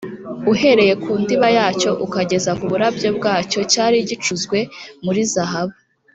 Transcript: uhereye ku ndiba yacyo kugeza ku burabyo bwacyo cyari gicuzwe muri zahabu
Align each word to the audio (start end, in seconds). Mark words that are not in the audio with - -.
uhereye 0.53 0.93
ku 1.03 1.09
ndiba 1.21 1.47
yacyo 1.57 1.91
kugeza 2.13 2.51
ku 2.59 2.65
burabyo 2.71 3.09
bwacyo 3.17 3.59
cyari 3.71 3.97
gicuzwe 4.09 4.57
muri 5.05 5.21
zahabu 5.33 5.77